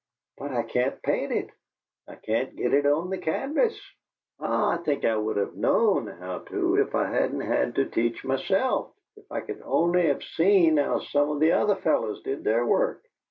[0.35, 1.51] But I can't paint it
[2.07, 3.79] I can't get it on the canvas.
[4.39, 8.23] Ah, I think I might have known how to, if I hadn't had to teach
[8.25, 12.65] myself, if I could only have seen how some of the other fellows did their
[12.65, 13.05] work.